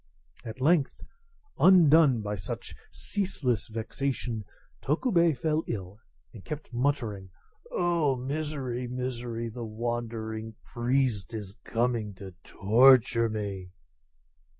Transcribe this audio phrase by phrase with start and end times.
[0.43, 0.99] At length,
[1.59, 4.45] undone by such ceaseless vexation,
[4.81, 5.99] Tokubei fell ill,
[6.33, 7.29] and kept muttering,
[7.69, 8.87] "Oh, misery!
[8.87, 9.47] misery!
[9.47, 13.73] the wandering priest is coming to torture me!"